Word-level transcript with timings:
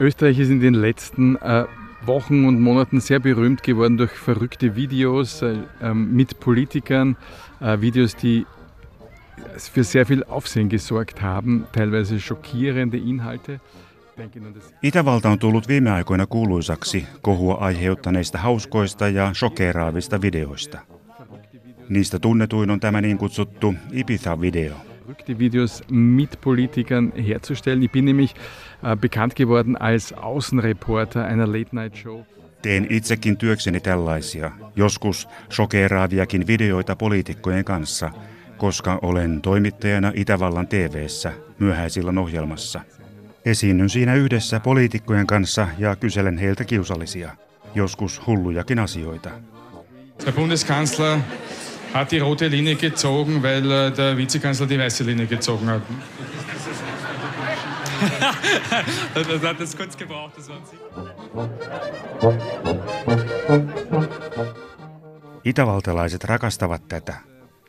Österreich 0.00 0.38
ist 0.38 0.48
in 0.48 0.60
den 0.60 0.74
letzten 0.74 1.36
äh, 1.36 1.66
Wochen 2.04 2.46
und 2.46 2.60
Monaten 2.60 3.00
sehr 3.00 3.20
berühmt 3.20 3.62
geworden 3.62 3.98
durch 3.98 4.12
verrückte 4.12 4.74
Videos 4.74 5.42
äh, 5.42 5.58
ähm, 5.82 6.14
mit 6.14 6.40
Politikern, 6.40 7.16
äh, 7.60 7.80
Videos, 7.80 8.16
die 8.16 8.46
für 9.56 9.84
sehr 9.84 10.06
viel 10.06 10.24
Aufsehen 10.24 10.68
gesorgt 10.70 11.20
haben, 11.20 11.66
teilweise 11.72 12.18
schockierende 12.20 12.96
Inhalte. 12.96 13.60
Itävalta 14.82 15.30
on 15.30 15.38
tullut 15.38 15.68
viime 15.68 15.90
aikoina 15.90 16.26
kuuluisaksi 16.26 17.06
kohua 17.22 17.54
aiheuttaneista 17.54 18.38
hauskoista 18.38 19.08
ja 19.08 19.34
shokeraavista 19.34 20.20
videoista. 20.20 20.78
Niistä 21.88 22.18
tunnetuin 22.18 22.70
on 22.70 22.80
tämä 22.80 23.00
niin 23.00 23.18
kutsuttu 23.18 23.74
Ibiza-video. 23.92 24.92
verrückte 25.12 25.38
Videos 25.38 25.82
mit 25.90 26.40
Politikern 26.40 27.12
herzustellen. 27.16 27.82
Ich 27.82 27.92
bin 27.92 28.04
nämlich 28.04 28.34
äh, 28.84 28.96
bekannt 28.96 29.34
geworden 29.34 29.76
als 29.80 30.12
Außenreporter 30.12 31.24
einer 31.24 31.46
Late-Night-Show. 31.46 32.22
Teen 32.62 32.86
itsekin 32.90 33.36
työkseni 33.36 33.80
tällaisia, 33.80 34.50
joskus 34.76 35.28
shokeraaviakin 35.50 36.46
videoita 36.46 36.96
poliitikkojen 36.96 37.64
kanssa, 37.64 38.10
koska 38.56 38.98
olen 39.02 39.40
toimittajana 39.40 40.12
Itävallan 40.14 40.68
TV:ssä 40.68 41.32
myöhäisillan 41.58 42.18
ohjelmassa. 42.18 42.80
Esiinnyn 43.44 43.90
siinä 43.90 44.14
yhdessä 44.14 44.60
poliitikkojen 44.60 45.26
kanssa 45.26 45.68
ja 45.78 45.96
kyselen 45.96 46.38
heiltä 46.38 46.64
kiusallisia, 46.64 47.36
joskus 47.74 48.26
hullujakin 48.26 48.78
asioita. 48.78 49.30
Der 50.24 50.32
Bundeskanzler 50.32 51.18
hat 51.94 52.10
die 52.10 52.20
rote 52.20 52.50
Linie 52.50 52.74
gezogen, 52.74 53.42
weil 53.42 53.70
äh, 53.70 53.96
der 53.96 54.16
Vizekanzler 54.16 54.68
die 54.68 54.78
weiße 54.78 55.06
Linie 55.06 55.26
gezogen 55.26 55.66
hat. 55.66 55.82
das 59.14 59.42
hat 59.42 59.60
es 59.60 59.76
kurz 59.76 59.96
gebraucht, 59.96 60.36
das 60.36 60.48
war 60.48 60.58
Itävaltalaiset 65.44 66.24
rakastavat 66.24 66.88
tätä, 66.88 67.14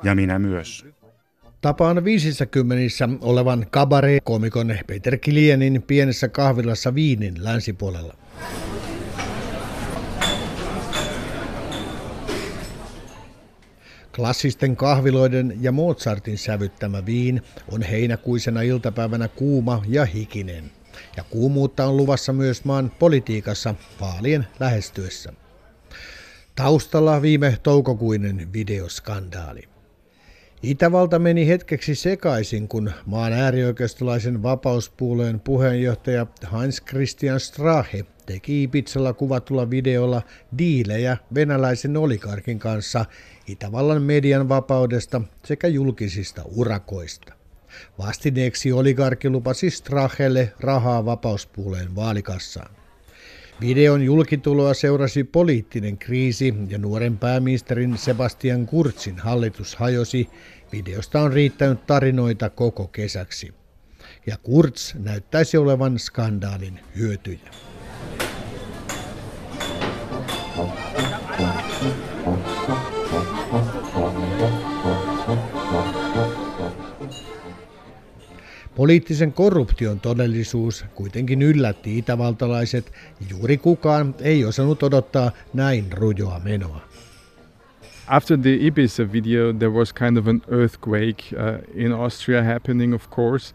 ja 0.03 0.15
minä 0.15 0.39
myös. 0.39 0.92
Tapaan 1.63 2.03
50 2.03 3.09
olevan 3.21 3.65
kabare-komikon 3.71 4.77
Peter 4.87 5.17
Kilienin 5.17 5.83
pienessä 5.87 6.27
kahvilassa 6.27 6.95
Viinin 6.95 7.43
länsipuolella. 7.43 8.15
Klassisten 14.15 14.75
kahviloiden 14.75 15.57
ja 15.61 15.71
Mozartin 15.71 16.37
sävyttämä 16.37 17.05
viin 17.05 17.41
on 17.71 17.81
heinäkuisena 17.81 18.61
iltapäivänä 18.61 19.27
kuuma 19.27 19.83
ja 19.87 20.05
hikinen. 20.05 20.71
Ja 21.17 21.23
kuumuutta 21.29 21.85
on 21.85 21.97
luvassa 21.97 22.33
myös 22.33 22.65
maan 22.65 22.91
politiikassa 22.99 23.75
vaalien 24.01 24.47
lähestyessä. 24.59 25.33
Taustalla 26.55 27.21
viime 27.21 27.57
toukokuinen 27.63 28.53
videoskandaali. 28.53 29.72
Itävalta 30.63 31.19
meni 31.19 31.47
hetkeksi 31.47 31.95
sekaisin, 31.95 32.67
kun 32.67 32.91
maan 33.05 33.33
äärioikeistolaisen 33.33 34.43
vapauspuolueen 34.43 35.39
puheenjohtaja 35.39 36.27
Hans 36.43 36.81
Christian 36.81 37.39
Strahe 37.39 38.05
teki 38.25 38.63
Ibizalla 38.63 39.13
kuvatulla 39.13 39.69
videolla 39.69 40.21
diilejä 40.57 41.17
venäläisen 41.35 41.97
oligarkin 41.97 42.59
kanssa 42.59 43.05
Itävallan 43.47 44.01
median 44.01 44.49
vapaudesta 44.49 45.21
sekä 45.45 45.67
julkisista 45.67 46.41
urakoista. 46.55 47.33
Vastineeksi 47.99 48.71
oligarkki 48.71 49.29
lupasi 49.29 49.69
Strahelle 49.69 50.53
rahaa 50.59 51.05
vapauspuolueen 51.05 51.95
vaalikassaan. 51.95 52.82
Videon 53.63 54.01
julkituloa 54.01 54.73
seurasi 54.73 55.23
poliittinen 55.23 55.97
kriisi 55.97 56.53
ja 56.69 56.77
nuoren 56.77 57.17
pääministerin 57.17 57.97
Sebastian 57.97 58.65
Kurtzin 58.65 59.19
hallitus 59.19 59.75
hajosi. 59.75 60.29
Videosta 60.71 61.21
on 61.21 61.33
riittänyt 61.33 61.85
tarinoita 61.85 62.49
koko 62.49 62.87
kesäksi. 62.87 63.53
Ja 64.25 64.37
Kurz 64.37 64.95
näyttäisi 64.95 65.57
olevan 65.57 65.99
skandaalin 65.99 66.79
hyötyjä. 66.95 67.49
Poliittisen 78.75 79.33
korruption 79.33 79.99
todellisuus 79.99 80.85
kuitenkin 80.95 81.41
yllätti 81.41 81.97
itävaltalaiset. 81.97 82.93
Juuri 83.29 83.57
kukaan 83.57 84.15
ei 84.21 84.45
osannut 84.45 84.83
odottaa 84.83 85.31
näin 85.53 85.91
rujoa 85.91 86.39
menoa. 86.39 86.81
After 88.07 88.37
the 88.37 88.57
Ibiza 88.59 89.11
video, 89.11 89.53
there 89.53 89.71
was 89.71 89.93
kind 89.93 90.17
of 90.17 90.27
an 90.27 90.41
earthquake 90.51 91.23
uh, 91.33 91.83
in 91.85 91.91
Austria 91.91 92.43
happening, 92.43 92.93
of 92.93 93.09
course. 93.09 93.53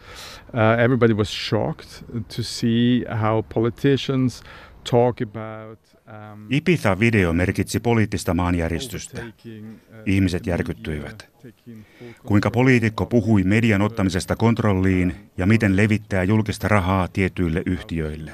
Uh, 0.55 0.85
everybody 0.85 1.13
was 1.13 1.29
shocked 1.29 2.05
to 2.37 2.43
see 2.43 3.05
how 3.21 3.43
politicians 3.55 4.43
talk 4.91 5.21
about 5.21 5.79
um, 6.07 6.47
Ibiza-video 6.51 7.33
merkitsi 7.33 7.81
poliittista 7.81 8.35
maanjäristystä. 8.35 9.23
Ihmiset 10.07 10.47
järkyttyivät. 10.47 11.28
Kuinka 12.27 12.51
poliitikko 12.51 13.07
puhui 13.07 13.43
median 13.43 13.83
ottamisesta 13.83 14.37
kontrolliin 14.37 15.31
ja 15.37 15.47
miten 15.47 15.77
levittää 15.77 16.23
julkista 16.23 16.69
rahaa 16.69 17.09
tietyille 17.09 17.63
yhtiöille. 17.67 18.33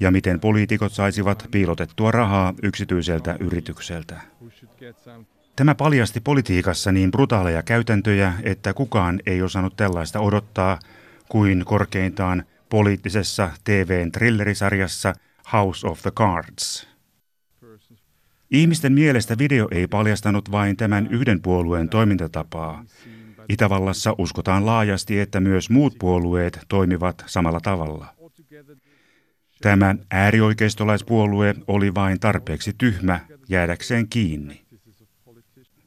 Ja 0.00 0.10
miten 0.10 0.40
poliitikot 0.40 0.92
saisivat 0.92 1.48
piilotettua 1.50 2.10
rahaa 2.10 2.54
yksityiseltä 2.62 3.36
yritykseltä. 3.40 4.20
Tämä 5.56 5.74
paljasti 5.74 6.20
politiikassa 6.20 6.92
niin 6.92 7.10
brutaaleja 7.10 7.62
käytäntöjä, 7.62 8.32
että 8.42 8.72
kukaan 8.74 9.20
ei 9.26 9.42
osannut 9.42 9.76
tällaista 9.76 10.20
odottaa 10.20 10.78
kuin 11.28 11.64
korkeintaan 11.64 12.44
poliittisessa 12.68 13.50
TVn 13.64 14.12
thrillerisarjassa 14.12 15.14
House 15.52 15.86
of 15.86 16.02
the 16.02 16.10
Cards. 16.10 16.89
Ihmisten 18.50 18.92
mielestä 18.92 19.38
video 19.38 19.68
ei 19.70 19.86
paljastanut 19.86 20.52
vain 20.52 20.76
tämän 20.76 21.06
yhden 21.06 21.42
puolueen 21.42 21.88
toimintatapaa. 21.88 22.84
Itävallassa 23.48 24.14
uskotaan 24.18 24.66
laajasti, 24.66 25.20
että 25.20 25.40
myös 25.40 25.70
muut 25.70 25.94
puolueet 25.98 26.60
toimivat 26.68 27.24
samalla 27.26 27.60
tavalla. 27.60 28.06
Tämä 29.60 29.94
äärioikeistolaispuolue 30.10 31.54
oli 31.66 31.94
vain 31.94 32.20
tarpeeksi 32.20 32.72
tyhmä 32.78 33.20
jäädäkseen 33.48 34.08
kiinni. 34.08 34.62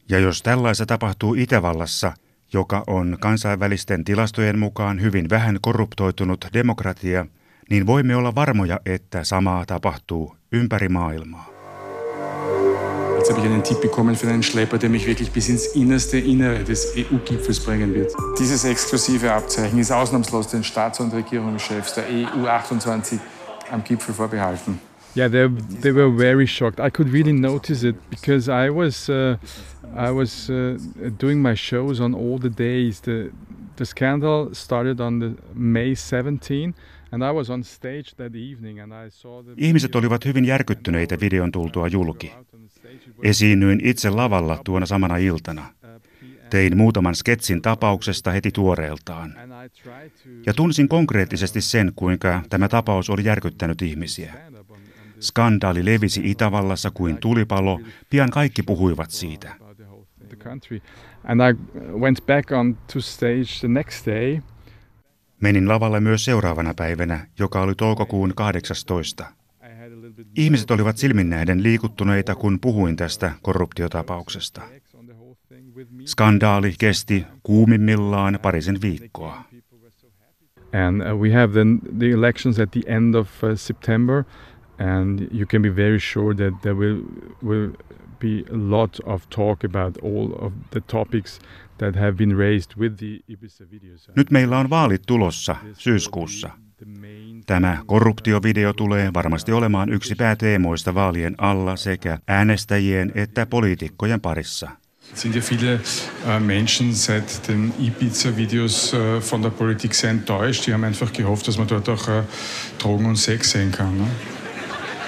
Ja 0.09 0.19
jos 0.19 0.41
tällaista 0.44 0.85
tapahtuu 0.85 1.34
Itävallassa, 1.34 2.13
joka 2.53 2.84
on 2.88 3.18
kansainvälisten 3.19 4.03
tilastojen 4.03 4.59
mukaan 4.59 5.01
hyvin 5.01 5.30
vähän 5.30 5.57
korruptoitunut 5.62 6.45
demokratia, 6.53 7.25
niin 7.69 7.88
voimme 7.88 8.16
olla 8.16 8.35
varmoja, 8.35 8.80
että 8.85 9.24
samaa 9.24 9.66
tapahtuu 9.66 10.38
ympäri 10.51 10.90
maailmaa. 10.90 11.53
Jetzt 13.23 13.31
habe 13.31 13.39
ich 13.39 13.53
einen 13.53 13.63
Tipp 13.63 13.79
bekommen 13.79 14.16
für 14.16 14.28
einen 14.28 14.44
Schlepper, 14.44 14.78
der 14.78 14.89
mich 14.89 15.07
wirklich 15.07 15.31
bis 15.31 15.47
ins 15.47 15.67
innerste 15.67 16.17
Innere 16.17 16.61
des 16.61 16.94
EU-Gipfels 16.97 17.61
bringen 17.61 17.95
wird. 17.95 18.11
Dieses 18.38 18.66
exklusive 18.66 19.31
Abzeichen 19.31 19.79
ist 19.79 19.94
ausnahmslos 19.94 20.50
den 20.50 20.61
Staats- 20.61 21.00
und 21.00 21.13
Regierungschefs 21.13 21.94
der 21.94 22.03
EU 22.09 22.45
28 22.45 23.17
am 23.72 23.81
Gipfel 23.81 24.13
vorbehalten. 24.13 24.78
Yeah, 25.16 25.29
they, 25.29 25.47
they 25.81 25.95
were 25.95 26.12
very 26.12 26.45
shocked. 26.45 26.81
I 26.81 26.89
could 26.89 27.13
really 27.13 27.31
notice 27.31 27.88
it 27.88 27.95
because 28.09 28.50
I 28.50 28.69
was 28.69 29.07
uh, 29.07 29.38
I 29.95 30.12
was 30.12 30.50
uh, 30.50 30.77
doing 31.18 31.42
my 31.42 31.56
shows 31.56 32.01
on 32.01 32.13
all 32.13 32.38
the 32.38 32.50
days. 32.50 33.00
The 33.00 33.31
the 33.77 33.86
scandal 33.86 34.53
started 34.53 35.00
on 35.00 35.21
the 35.21 35.36
May 35.53 35.95
17 35.95 36.74
and 37.13 37.24
I 37.24 37.31
was 37.31 37.50
on 37.50 37.63
stage 37.63 38.15
that 38.18 38.36
evening 38.36 38.80
and 38.80 38.92
I 38.92 39.10
saw 39.10 39.44
the 39.44 39.54
Ihmiset 39.57 39.95
olivat 39.95 40.25
hyvin 40.25 40.45
järkyttyneitä 40.45 41.19
videon 41.19 41.51
tultua 41.51 41.88
julki. 41.88 42.33
Esiinnyin 43.24 43.80
itse 43.83 44.10
lavalla 44.10 44.62
tuona 44.65 44.86
samana 44.86 45.18
iltana. 45.18 45.74
Tein 46.50 46.77
muutaman 46.77 47.15
sketsin 47.15 47.62
tapauksesta 47.62 48.31
heti 48.31 48.51
tuoreeltaan. 48.51 49.33
Ja 50.45 50.54
tunsin 50.54 50.88
konkreettisesti 50.88 51.62
sen, 51.62 51.92
kuinka 51.95 52.42
tämä 52.50 52.69
tapaus 52.69 53.10
oli 53.10 53.25
järkyttänyt 53.25 53.81
ihmisiä. 53.81 54.33
Skandaali 55.19 55.86
levisi 55.86 56.21
Itävallassa 56.24 56.92
kuin 56.92 57.18
tulipalo, 57.18 57.80
pian 58.10 58.30
kaikki 58.30 58.63
puhuivat 58.63 59.12
siitä. 59.12 59.56
And 61.24 61.42
I 61.42 61.54
went 62.00 62.25
back 62.25 62.51
on 62.51 62.77
to 62.94 63.01
stage 63.01 63.60
the 63.60 63.68
next 63.68 64.06
day. 64.06 64.42
Menin 65.44 65.68
lavalle 65.68 66.00
myös 66.00 66.25
seuraavana 66.25 66.74
päivänä, 66.74 67.28
joka 67.40 67.62
oli 67.62 67.75
toukokuun 67.75 68.34
18. 68.36 69.25
Ihmiset 70.38 70.72
olivat 70.72 70.98
silminnäiden 70.98 71.63
liikuttuneita, 71.63 72.36
kun 72.36 72.60
puhuin 72.60 72.95
tästä 72.95 73.31
korruptiotapauksesta. 73.42 74.62
Skandaali 76.06 76.74
kesti 76.80 77.25
kuumimmillaan 77.44 78.40
parisen 78.42 78.81
viikkoa. 78.81 79.44
And 80.88 81.01
uh, 81.01 81.19
we 81.19 81.34
have 81.34 81.54
then 81.54 81.80
the 82.00 82.10
elections 82.10 82.60
at 82.60 82.72
the 82.72 82.81
end 82.86 83.16
of 83.16 83.44
uh, 83.44 83.50
September, 83.56 84.24
and 84.80 85.19
you 85.19 85.46
can 85.46 85.62
be 85.62 85.75
very 85.75 86.00
sure 86.00 86.36
that 86.36 86.62
there 86.62 86.75
will 86.75 87.01
will 87.44 87.72
be 88.19 88.44
a 88.54 88.57
lot 88.69 89.00
of 89.06 89.30
talk 89.30 89.63
about 89.63 89.98
all 90.04 90.46
of 90.46 90.54
the 90.72 90.81
topics 90.81 91.39
that 91.78 91.96
have 91.96 92.12
been 92.12 92.38
raised 92.38 92.78
with 92.78 92.96
the 92.96 93.20
Ibiza 93.28 93.66
videos. 93.72 94.12
Nyt 94.16 94.31
meillä 94.31 94.58
on 94.60 94.70
vaalit 94.70 95.02
tulossa 95.08 95.56
syyskuussa. 95.74 96.50
Tämä 97.46 97.78
korruptiovideo 97.86 98.74
tulee 98.74 99.14
varmasti 99.14 99.52
olemaan 99.52 99.90
yksi 99.90 100.16
pääteemoista 100.16 100.94
vaalien 100.94 101.36
alla 101.38 101.75
sekä 101.75 102.20
äänestäjien 102.28 103.12
että 103.16 103.46
poliitikkojen 103.46 104.22
parissa. 104.22 104.70
sind 105.14 105.36
ja 105.36 105.42
viele 105.42 105.80
äh, 106.25 106.40
Menschen 106.40 106.96
seit 106.96 107.42
den 107.48 107.74
Ibiza-Videos 107.80 108.94
äh, 108.94 109.22
von 109.31 109.42
der 109.42 109.52
Politik 109.52 109.94
sehr 109.94 110.12
enttäuscht. 110.12 110.66
Die 110.66 110.74
haben 110.74 110.84
einfach 110.84 111.14
gehofft, 111.14 111.48
dass 111.48 111.58
man 111.58 111.68
dort 111.68 111.90
auch 111.90 112.08
äh, 112.08 112.24
Drogen 112.80 113.06
und 113.06 113.18
Sex 113.18 113.52
sehen 113.52 113.72
kann. 113.72 113.98
Ne? 113.98 114.08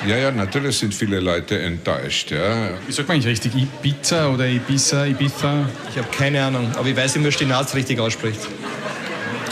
Ja, 0.07 0.17
ja, 0.17 0.31
natürlich 0.31 0.77
sind 0.77 0.93
viele 0.93 1.19
Leute 1.19 1.59
enttäuscht. 1.59 2.31
Ja. 2.31 2.69
Wie 2.87 2.91
sagt 2.91 3.07
man 3.07 3.15
eigentlich 3.15 3.31
richtig? 3.31 3.55
Ibiza 3.55 4.29
oder 4.29 4.47
Ibiza, 4.47 5.05
Ibiza? 5.05 5.65
Ich 5.89 5.97
habe 5.97 6.07
keine 6.17 6.43
Ahnung, 6.45 6.71
aber 6.75 6.87
ich 6.87 6.95
weiß, 6.95 7.15
wie 7.15 7.19
man 7.19 7.31
Stinaz 7.31 7.75
richtig 7.75 7.99
ausspricht. 7.99 8.47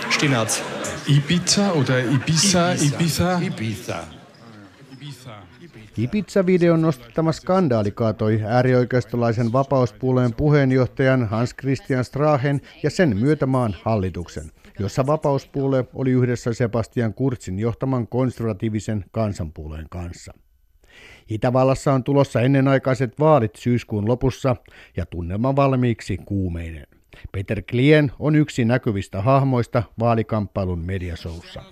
Stinaz. 0.10 0.62
Ibiza 1.08 1.74
oder 1.74 2.00
Ibiza, 2.06 2.74
Ibiza? 2.74 3.42
Ibiza. 3.42 4.04
Ibiza-videon 5.98 6.82
nostattama 6.82 7.32
skandaali 7.32 7.92
kaatoi 7.92 8.42
äärioikeistolaisen 8.48 9.54
vapauspuolueen 9.54 10.34
puheenjohtajan 10.34 11.28
Hans 11.30 11.56
Christian 11.56 12.06
Strahen 12.06 12.62
ja 12.84 12.90
sen 12.90 13.18
myötämaan 13.18 13.76
hallituksen, 13.84 14.52
jossa 14.80 15.08
vapauspuolue 15.08 15.86
oli 15.94 16.12
yhdessä 16.12 16.54
Sebastian 16.54 17.14
Kurzin 17.14 17.60
johtaman 17.60 18.08
konservatiivisen 18.08 19.06
kansanpuolueen 19.12 19.86
kanssa. 19.90 20.34
Itävallassa 21.34 21.94
on 21.94 22.04
tulossa 22.04 22.42
ennenaikaiset 22.42 23.20
vaalit 23.20 23.56
syyskuun 23.56 24.08
lopussa 24.08 24.56
ja 24.98 25.06
tunnelma 25.06 25.56
valmiiksi 25.56 26.18
kuumeinen. 26.18 26.88
Peter 27.32 27.62
Klien 27.62 28.12
on 28.20 28.36
yksi 28.36 28.66
näkyvistä 28.66 29.22
hahmoista 29.22 29.84
vaalikamppailun 30.00 30.80
mediasoussa. 30.80 31.64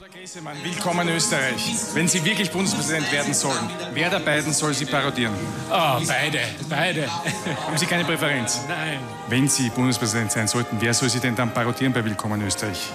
Willkommen 0.64 1.10
Österreich. 1.10 1.96
Wenn 1.96 2.10
Sie 2.10 2.24
wirklich 2.24 2.52
Bundespräsident 2.52 3.12
werden 3.12 3.34
sollen, 3.34 3.66
wer 3.96 4.12
der 4.12 4.20
beiden 4.20 4.54
soll 4.54 4.74
Sie 4.74 4.92
parodieren? 4.92 5.34
Ah, 5.70 6.02
beide, 6.08 6.42
beide. 6.70 7.08
Haben 7.66 7.78
Sie 7.78 7.86
keine 7.86 8.04
Präferenz? 8.04 8.66
Nein. 8.68 9.00
Wenn 9.30 9.50
Sie 9.50 9.70
Bundespräsident 9.70 10.32
sein 10.32 10.48
sollten, 10.48 10.78
wer 10.80 10.94
soll 10.94 11.10
Sie 11.10 11.20
denn 11.20 11.36
dann 11.36 11.54
parodieren 11.54 11.94
bei 11.94 12.04
Willkommen 12.06 12.42
Österreich? 12.48 12.92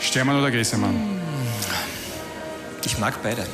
Stermann 0.00 0.38
oder 0.38 0.50
Gräsemann? 0.50 0.94
Ich 2.84 2.98
mag 2.98 3.14
beide. 3.22 3.46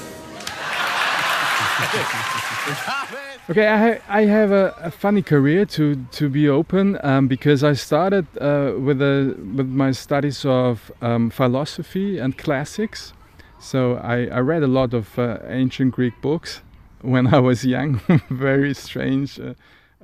Okay, 3.51 3.67
I, 3.67 3.77
ha- 3.79 4.01
I 4.21 4.27
have 4.27 4.53
a, 4.53 4.75
a 4.83 4.91
funny 4.91 5.23
career 5.23 5.65
to 5.67 5.95
to 6.11 6.29
be 6.29 6.51
open 6.51 6.99
um, 7.03 7.29
because 7.29 7.71
I 7.71 7.75
started 7.77 8.27
uh, 8.41 8.73
with 8.87 9.01
a, 9.01 9.35
with 9.57 9.67
my 9.67 9.93
studies 9.93 10.45
of 10.45 10.93
um, 11.01 11.31
philosophy 11.31 12.21
and 12.21 12.35
classics. 12.37 13.15
So 13.59 13.95
I, 14.03 14.27
I 14.39 14.41
read 14.41 14.63
a 14.63 14.67
lot 14.67 14.93
of 14.95 15.19
uh, 15.19 15.39
ancient 15.49 15.95
Greek 15.95 16.15
books 16.21 16.63
when 17.03 17.27
I 17.35 17.39
was 17.41 17.65
young. 17.65 18.01
Very 18.31 18.75
strange. 18.75 19.41
Uh, 19.41 19.55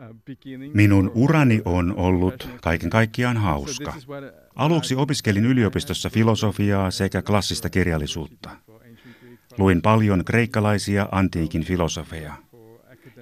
uh, 0.01 0.15
beginning. 0.25 0.73
Minun 0.75 1.11
urani 1.15 1.61
on 1.65 1.95
ollut 1.97 2.49
kaiken 2.63 2.91
kaikkiaan 2.91 3.37
hauska. 3.37 3.85
So 3.85 3.91
this 3.91 4.03
is 4.03 4.09
what, 4.09 4.25
uh, 4.25 4.31
Aluksi 4.55 4.95
opiskelin 4.97 5.45
yliopistossa 5.47 6.11
filosofiaa 6.11 6.91
sekä 6.91 7.23
klassista 7.23 7.71
kirjallisuutta. 7.71 8.51
Luin 9.59 9.83
paljon 9.83 10.25
kreikkalaisia 10.25 11.09
antiikin 11.13 11.65
filosofeja, 11.65 12.35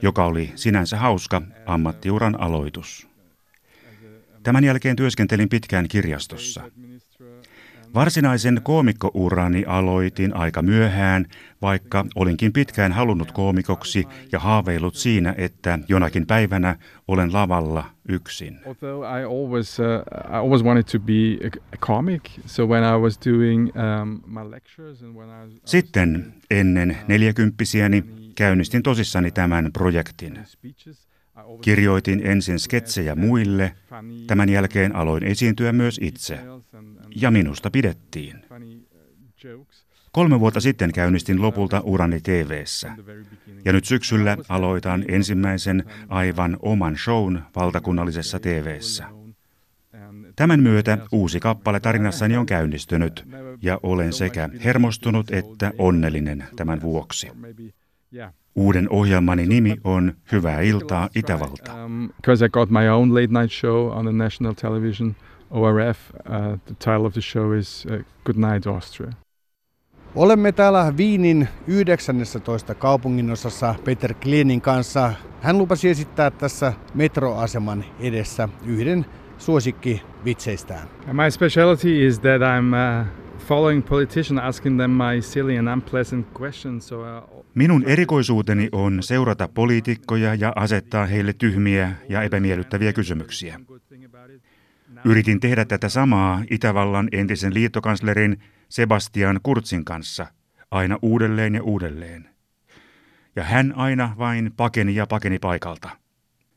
joka 0.02 0.24
oli 0.24 0.52
sinänsä 0.54 0.96
hauska 0.96 1.42
ammattiuran 1.66 2.40
aloitus. 2.40 3.08
Tämän 4.42 4.64
jälkeen 4.64 4.96
työskentelin 4.96 5.48
pitkään 5.48 5.88
kirjastossa. 5.88 6.62
Varsinaisen 7.94 8.60
koomikkourani 8.62 9.64
aloitin 9.66 10.36
aika 10.36 10.62
myöhään, 10.62 11.26
vaikka 11.62 12.04
olinkin 12.14 12.52
pitkään 12.52 12.92
halunnut 12.92 13.32
koomikoksi 13.32 14.06
ja 14.32 14.38
haaveillut 14.38 14.94
siinä, 14.94 15.34
että 15.38 15.78
jonakin 15.88 16.26
päivänä 16.26 16.76
olen 17.08 17.32
lavalla 17.32 17.84
yksin. 18.08 18.60
Uh, 18.66 18.76
Sitten 25.64 26.34
ennen 26.50 26.98
neljäkymppisiäni 27.08 28.04
käynnistin 28.34 28.82
tosissani 28.82 29.30
tämän 29.30 29.70
projektin. 29.72 30.38
Kirjoitin 31.60 32.20
ensin 32.26 32.58
sketsejä 32.58 33.14
muille, 33.14 33.74
tämän 34.26 34.48
jälkeen 34.48 34.96
aloin 34.96 35.24
esiintyä 35.24 35.72
myös 35.72 35.98
itse. 36.02 36.38
Ja 37.16 37.30
minusta 37.30 37.70
pidettiin. 37.70 38.42
Kolme 40.12 40.40
vuotta 40.40 40.60
sitten 40.60 40.92
käynnistin 40.92 41.42
lopulta 41.42 41.80
urani 41.80 42.20
beginning. 42.20 43.62
Ja 43.64 43.72
nyt 43.72 43.84
syksyllä 43.84 44.36
aloitan 44.48 45.04
ensimmäisen 45.08 45.84
aivan 46.08 46.56
oman 46.60 46.96
shown 46.96 47.42
valtakunnallisessa. 47.56 48.38
And 49.92 50.32
Tämän 50.36 50.60
myötä 50.60 50.98
uusi 51.12 51.40
kappale 51.40 51.80
tarinassani 51.80 52.36
on 52.36 52.46
käynnistynyt 52.46 53.26
ja 53.62 53.80
olen 53.82 54.12
sekä 54.12 54.48
hermostunut 54.64 55.30
että 55.30 55.72
onnellinen 55.78 56.44
tämän 56.56 56.82
vuoksi. 56.82 57.30
Uuden 58.54 58.90
ohjelmani 58.90 59.46
nimi 59.46 59.76
on 59.84 60.12
Hyvää 60.32 60.60
iltaa 60.60 61.08
Itävalta. 61.14 61.72
Because 62.16 62.46
I 62.46 62.48
got 62.48 62.70
my 62.70 62.88
own 62.88 63.14
late 63.14 63.40
night 63.40 63.50
show 63.50 63.98
on 63.98 64.04
the 64.04 64.12
national 64.12 64.54
television, 64.54 65.16
ORF. 65.50 65.98
Uh, 66.10 66.58
the 66.64 66.74
title 66.74 67.06
of 67.06 67.12
the 67.12 67.20
show 67.20 67.58
is 67.58 67.86
uh, 67.90 68.04
Good 68.24 68.36
Night 68.36 68.66
Austria. 68.66 69.12
Olemme 70.14 70.52
täällä 70.52 70.96
Viinin 70.96 71.48
19. 71.66 72.74
kaupunginosassa 72.74 73.74
Peter 73.84 74.14
Klienin 74.14 74.60
kanssa. 74.60 75.12
Hän 75.40 75.58
lupasi 75.58 75.88
esittää 75.88 76.30
tässä 76.30 76.72
metroaseman 76.94 77.84
edessä 78.00 78.48
yhden 78.66 79.06
suosikkivitseistään. 79.38 80.88
And 81.08 81.12
my 81.24 81.30
specialty 81.30 82.06
is 82.06 82.18
that 82.18 82.40
I'm 82.40 82.72
uh, 83.02 83.21
following 83.48 83.84
politicians, 83.84 84.40
asking 84.42 84.78
them 84.78 84.90
my 84.90 85.20
silly 85.20 85.56
and 85.56 85.68
unpleasant 85.68 86.26
questions. 86.40 86.88
So 86.88 87.00
uh, 87.00 87.44
Minun 87.54 87.84
erikoisuuteni 87.86 88.68
on 88.72 89.02
seurata 89.02 89.48
poliitikkoja 89.48 90.34
ja 90.34 90.52
asettaa 90.56 91.06
heille 91.06 91.32
tyhmiä 91.32 91.92
ja 92.08 92.22
epämiellyttäviä 92.22 92.92
kysymyksiä. 92.92 93.60
Yritin 95.04 95.40
tehdä 95.40 95.64
tätä 95.64 95.88
samaa 95.88 96.42
Itävallan 96.50 97.08
entisen 97.12 97.54
liittokanslerin 97.54 98.38
Sebastian 98.68 99.40
Kurzin 99.42 99.84
kanssa 99.84 100.26
aina 100.70 100.98
uudelleen 101.02 101.54
ja 101.54 101.62
uudelleen. 101.62 102.28
Ja 103.36 103.44
hän 103.44 103.72
aina 103.76 104.14
vain 104.18 104.52
pakeni 104.56 104.94
ja 104.94 105.06
pakeni 105.06 105.38
paikalta. 105.38 105.90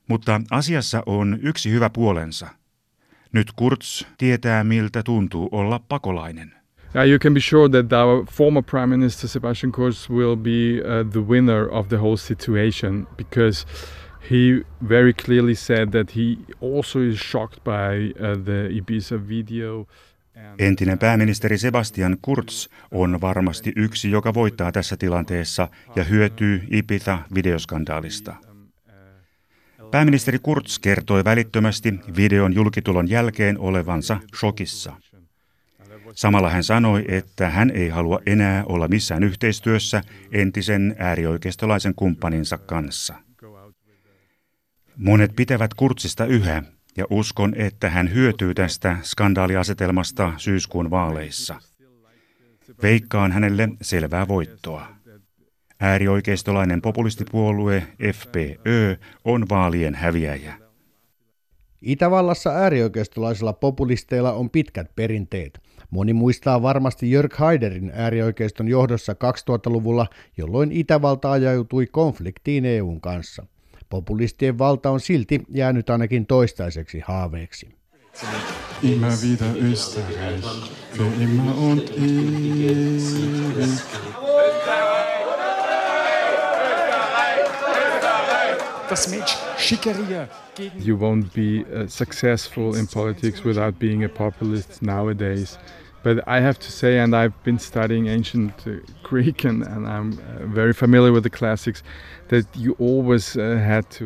Mutta 0.09 0.41
asiassa 0.51 1.03
on 1.05 1.39
yksi 1.41 1.71
hyvä 1.71 1.89
puolensa. 1.89 2.47
Nyt 3.31 3.51
Kurz 3.55 4.03
tietää, 4.17 4.63
miltä 4.63 5.03
tuntuu 5.03 5.49
olla 5.51 5.79
pakolainen. 5.79 6.64
Yeah, 6.95 7.03
you 7.03 7.19
can 7.19 7.33
be 7.33 7.41
sure 7.41 7.67
that 7.69 7.91
our 7.93 8.25
former 8.31 8.61
Prime 8.61 8.87
Minister 8.87 9.27
Sebastian 9.27 9.71
Kurz 9.71 10.09
will 10.09 10.37
be 10.37 10.81
uh, 10.81 11.03
the 11.11 11.19
winner 11.19 11.67
of 11.67 11.89
the 11.89 11.97
whole 11.97 12.17
situation 12.17 13.07
because 13.17 13.65
he 14.31 14.63
very 14.87 15.13
clearly 15.13 15.55
said 15.55 15.89
that 15.91 16.15
he 16.15 16.37
also 16.61 16.99
is 16.99 17.17
shocked 17.19 17.63
by 17.65 18.13
uh, 18.19 18.37
the 18.45 18.69
Ibiza 18.71 19.17
video. 19.29 19.87
Entinen 20.59 20.99
pääministeri 20.99 21.57
Sebastian 21.57 22.17
Kurz 22.21 22.67
on 22.91 23.21
varmasti 23.21 23.73
yksi, 23.75 24.11
joka 24.11 24.33
voittaa 24.33 24.71
tässä 24.71 24.97
tilanteessa 24.97 25.67
ja 25.95 26.03
hyötyy 26.03 26.61
Ibiza-videoskandaalista. 26.69 28.35
Pääministeri 29.91 30.39
Kurz 30.39 30.79
kertoi 30.79 31.23
välittömästi 31.23 31.93
videon 32.17 32.55
julkitulon 32.55 33.09
jälkeen 33.09 33.59
olevansa 33.59 34.17
shokissa. 34.35 34.93
Samalla 36.15 36.49
hän 36.49 36.63
sanoi, 36.63 37.05
että 37.07 37.49
hän 37.49 37.71
ei 37.71 37.89
halua 37.89 38.19
enää 38.25 38.63
olla 38.65 38.87
missään 38.87 39.23
yhteistyössä 39.23 40.01
entisen 40.31 40.95
äärioikeistolaisen 40.99 41.95
kumppaninsa 41.95 42.57
kanssa. 42.57 43.13
Monet 44.97 45.31
pitävät 45.35 45.73
Kurtsista 45.73 46.25
yhä 46.25 46.63
ja 46.97 47.05
uskon, 47.09 47.53
että 47.57 47.89
hän 47.89 48.13
hyötyy 48.13 48.53
tästä 48.53 48.97
skandaaliasetelmasta 49.03 50.33
syyskuun 50.37 50.89
vaaleissa. 50.89 51.55
Veikkaan 52.81 53.31
hänelle 53.31 53.69
selvää 53.81 54.27
voittoa. 54.27 54.87
Äärioikeistolainen 55.79 56.81
populistipuolue 56.81 57.87
FPÖ 58.13 58.95
on 59.25 59.49
vaalien 59.49 59.95
häviäjä. 59.95 60.53
Itävallassa 61.81 62.49
äärioikeistolaisilla 62.49 63.53
populisteilla 63.53 64.33
on 64.33 64.49
pitkät 64.49 64.95
perinteet. 64.95 65.64
Moni 65.95 66.13
muistaa 66.13 66.61
varmasti 66.61 67.11
Jörg 67.11 67.33
Haiderin 67.33 67.91
äärioikeiston 67.95 68.67
johdossa 68.67 69.13
2000-luvulla, 69.13 70.07
jolloin 70.37 70.71
Itävalta 70.71 71.31
ajautui 71.31 71.87
konfliktiin 71.87 72.65
EUn 72.65 73.01
kanssa. 73.01 73.45
Populistien 73.89 74.57
valta 74.57 74.89
on 74.89 74.99
silti 74.99 75.41
jäänyt 75.49 75.89
ainakin 75.89 76.25
toistaiseksi 76.25 76.99
haaveeksi. 77.05 77.69
Immer 78.83 79.11
wieder 79.23 79.71
Österreich, 79.71 80.71
für 80.97 81.23
immer 81.23 81.57
und 81.57 81.89
ewig. 81.89 83.01
Das 88.89 89.09
Mensch 89.09 89.37
Schickeria 89.57 90.27
You 90.85 90.97
won't 90.97 91.33
be 91.33 91.65
uh, 91.65 91.87
successful 91.87 92.75
in 92.75 92.87
politics 92.87 93.43
without 93.45 93.79
being 93.79 94.05
a 94.05 94.09
populist 94.09 94.81
nowadays. 94.81 95.59
But 96.05 96.17
I 96.27 96.41
have 96.41 96.59
to 96.59 96.71
say, 96.71 96.99
and 96.99 97.13
I've 97.15 97.33
been 97.43 97.59
studying 97.59 98.07
ancient 98.07 98.53
uh, 98.67 98.73
Greek 99.03 99.45
and, 99.45 99.63
and 99.63 99.87
I'm 99.87 100.13
uh, 100.13 100.55
very 100.55 100.73
familiar 100.73 101.11
with 101.11 101.23
the 101.23 101.37
classics, 101.37 101.83
that 102.27 102.45
you 102.55 102.75
always 102.79 103.35
uh, 103.37 103.41
had 103.67 103.83
to 103.97 104.05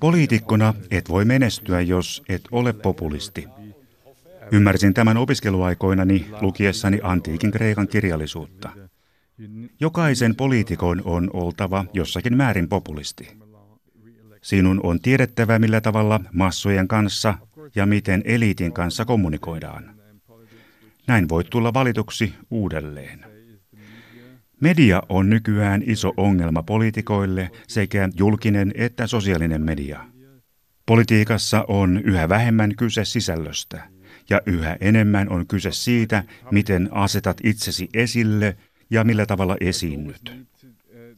Poliitikkona 0.00 0.74
et 0.90 1.08
voi 1.08 1.24
menestyä, 1.24 1.80
jos 1.80 2.22
et 2.28 2.42
ole 2.50 2.72
populisti. 2.72 3.48
Ymmärsin 4.52 4.94
tämän 4.94 5.16
opiskeluaikoinani 5.16 6.26
lukiessani 6.40 7.00
antiikin 7.02 7.50
Kreikan 7.50 7.88
kirjallisuutta. 7.88 8.70
Jokaisen 9.80 10.34
poliitikon 10.34 11.02
on 11.04 11.30
oltava 11.32 11.84
jossakin 11.92 12.36
määrin 12.36 12.68
populisti. 12.68 13.28
Sinun 14.42 14.80
on 14.82 15.00
tiedettävä, 15.00 15.58
millä 15.58 15.80
tavalla 15.80 16.20
massojen 16.32 16.88
kanssa 16.88 17.34
ja 17.74 17.86
miten 17.86 18.22
eliitin 18.24 18.72
kanssa 18.72 19.04
kommunikoidaan. 19.04 20.01
Näin 21.06 21.28
voit 21.28 21.50
tulla 21.50 21.74
valituksi 21.74 22.34
uudelleen. 22.50 23.24
Media 24.60 25.02
on 25.08 25.30
nykyään 25.30 25.82
iso 25.86 26.12
ongelma 26.16 26.62
poliitikoille 26.62 27.50
sekä 27.68 28.08
julkinen 28.16 28.72
että 28.74 29.06
sosiaalinen 29.06 29.62
media. 29.62 30.04
Politiikassa 30.86 31.64
on 31.68 32.00
yhä 32.04 32.28
vähemmän 32.28 32.76
kyse 32.76 33.04
sisällöstä 33.04 33.88
ja 34.30 34.40
yhä 34.46 34.76
enemmän 34.80 35.28
on 35.28 35.46
kyse 35.46 35.72
siitä, 35.72 36.24
miten 36.50 36.88
asetat 36.92 37.36
itsesi 37.44 37.88
esille 37.94 38.56
ja 38.90 39.04
millä 39.04 39.26
tavalla 39.26 39.56
esiinnyt. 39.60 40.46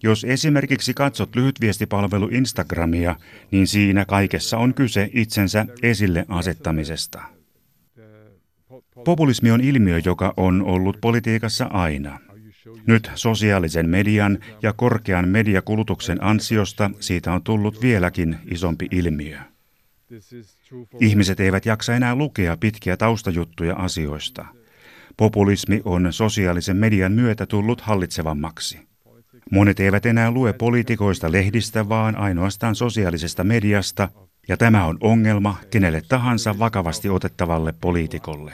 Jos 0.02 0.24
esimerkiksi 0.24 0.94
katsot 0.94 1.36
lyhytviestipalvelu 1.36 2.28
Instagramia, 2.28 3.16
niin 3.50 3.66
siinä 3.66 4.04
kaikessa 4.04 4.58
on 4.58 4.74
kyse 4.74 5.10
itsensä 5.12 5.66
esille 5.82 6.24
asettamisesta. 6.28 7.22
Populismi 9.04 9.50
on 9.50 9.60
ilmiö, 9.60 10.00
joka 10.04 10.34
on 10.36 10.62
ollut 10.62 10.98
politiikassa 11.00 11.64
aina. 11.64 12.18
Nyt 12.86 13.10
sosiaalisen 13.14 13.88
median 13.88 14.38
ja 14.62 14.72
korkean 14.72 15.28
mediakulutuksen 15.28 16.24
ansiosta 16.24 16.90
siitä 17.00 17.32
on 17.32 17.42
tullut 17.42 17.82
vieläkin 17.82 18.36
isompi 18.50 18.88
ilmiö. 18.90 19.38
Ihmiset 21.00 21.40
eivät 21.40 21.66
jaksa 21.66 21.94
enää 21.94 22.14
lukea 22.14 22.56
pitkiä 22.56 22.96
taustajuttuja 22.96 23.74
asioista. 23.74 24.46
Populismi 25.16 25.82
on 25.84 26.12
sosiaalisen 26.12 26.76
median 26.76 27.12
myötä 27.12 27.46
tullut 27.46 27.80
hallitsevammaksi. 27.80 28.78
Monet 29.50 29.80
eivät 29.80 30.06
enää 30.06 30.30
lue 30.30 30.52
poliitikoista 30.52 31.32
lehdistä, 31.32 31.88
vaan 31.88 32.16
ainoastaan 32.16 32.74
sosiaalisesta 32.74 33.44
mediasta, 33.44 34.08
ja 34.48 34.56
tämä 34.56 34.84
on 34.84 34.98
ongelma 35.00 35.56
kenelle 35.70 36.02
tahansa 36.08 36.58
vakavasti 36.58 37.08
otettavalle 37.08 37.74
poliitikolle. 37.80 38.52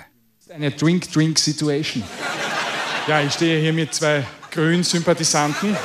Eine 0.53 0.73
Drink-Drink-Situation. 0.73 2.03
Ja, 3.07 3.23
ich 3.23 3.33
stehe 3.33 3.61
hier 3.61 3.73
mit 3.73 3.95
zwei 3.95 4.25
Grün-Sympathisanten. 4.51 5.77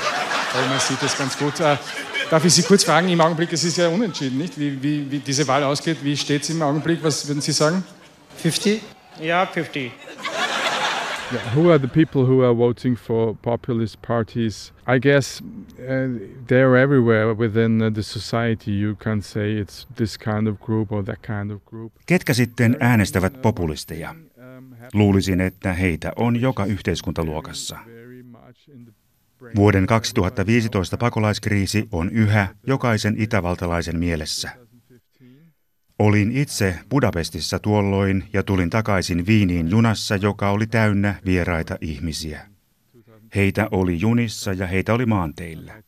Also 0.53 0.69
man 0.69 0.79
sieht 0.79 1.01
das 1.03 1.15
ganz 1.17 1.38
gut. 1.38 1.60
Äh, 1.60 1.77
darf 2.31 2.43
ich 2.43 2.53
Sie 2.53 2.63
kurz 2.63 2.84
fragen, 2.84 3.07
im 3.10 3.22
Augenblick, 3.22 3.53
es 3.53 3.63
ist 3.63 3.77
ja 3.77 3.89
unentschieden, 3.89 4.39
nicht? 4.39 4.60
Wie, 4.60 4.81
wie, 4.81 5.12
wie 5.12 5.19
diese 5.19 5.48
Wahl 5.48 5.63
ausgeht, 5.63 5.98
wie 6.01 6.17
steht 6.17 6.43
es 6.43 6.50
im 6.50 6.62
Augenblick? 6.63 7.03
Was 7.03 7.27
würden 7.27 7.41
Sie 7.41 7.51
sagen? 7.51 7.84
50? 8.38 8.81
Yeah, 9.22 9.45
50. 9.45 9.91
Yeah, 11.31 11.39
who 11.55 11.72
are 11.72 11.79
the 11.79 11.88
people 11.88 12.25
who 12.25 12.43
are 12.43 12.53
voting 12.53 12.95
for 12.95 13.36
populist 13.41 14.01
parties? 14.01 14.72
I 14.88 15.00
guess 15.00 15.41
uh, 15.79 16.19
they're 16.48 16.77
everywhere 16.77 17.34
within 17.34 17.93
the 17.93 18.03
society. 18.03 18.72
You 18.72 18.95
can't 18.95 19.24
say 19.24 19.57
it's 19.57 19.88
this 19.95 20.17
kind 20.17 20.48
of 20.48 20.60
group 20.60 20.91
or 20.91 21.03
that 21.03 21.24
kind 21.24 21.51
of 21.51 21.65
group. 21.65 21.91
Ketkä 22.05 22.34
sitten 22.34 22.77
äänestävät 22.79 23.41
populisteja? 23.41 24.15
Luulisin, 24.93 25.41
että 25.41 25.74
heitä 25.74 26.12
on 26.15 26.41
joka 26.41 26.65
yhteiskuntaluokassa. 26.65 27.77
Vuoden 29.55 29.88
2015 29.88 30.97
pakolaiskriisi 30.97 31.88
on 31.91 32.09
yhä 32.09 32.47
jokaisen 32.67 33.15
itävaltalaisen 33.17 34.00
mielessä. 34.00 34.50
Olin 36.00 36.31
itse 36.31 36.79
Budapestissa 36.89 37.59
tuolloin 37.59 38.24
ja 38.33 38.43
tulin 38.43 38.69
takaisin 38.69 39.25
Viiniin 39.25 39.69
junassa, 39.69 40.15
joka 40.15 40.50
oli 40.50 40.67
täynnä 40.67 41.15
vieraita 41.25 41.77
ihmisiä. 41.81 42.47
Heitä 43.35 43.67
oli 43.71 44.00
junissa 44.00 44.53
ja 44.53 44.67
heitä 44.67 44.93
oli 44.93 45.05
maanteillä. 45.05 45.83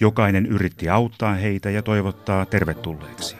Jokainen 0.00 0.46
yritti 0.46 0.88
auttaa 0.88 1.34
heitä 1.34 1.70
ja 1.70 1.82
toivottaa 1.82 2.46
tervetulleeksi. 2.46 3.36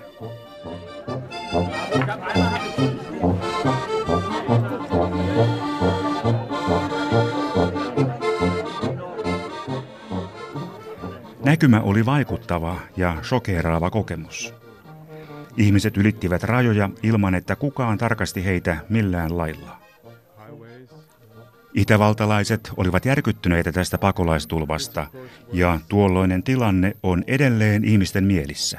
Näkymä 11.46 11.80
oli 11.80 12.06
vaikuttava 12.06 12.80
ja 12.96 13.16
shokeraava 13.22 13.90
kokemus. 13.90 14.54
Ihmiset 15.56 15.96
ylittivät 15.96 16.42
rajoja 16.42 16.90
ilman, 17.02 17.34
että 17.34 17.56
kukaan 17.56 17.98
tarkasti 17.98 18.44
heitä 18.44 18.76
millään 18.88 19.38
lailla. 19.38 19.78
Itävaltalaiset 21.74 22.70
olivat 22.76 23.04
järkyttyneitä 23.04 23.72
tästä 23.72 23.98
pakolaistulvasta, 23.98 25.06
ja 25.52 25.80
tuolloinen 25.88 26.42
tilanne 26.42 26.96
on 27.02 27.24
edelleen 27.26 27.84
ihmisten 27.84 28.24
mielissä. 28.24 28.78